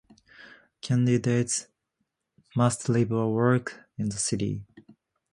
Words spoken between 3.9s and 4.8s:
in the city.